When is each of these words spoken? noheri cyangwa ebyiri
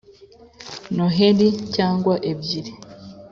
noheri 0.95 1.47
cyangwa 1.75 2.13
ebyiri 2.31 2.71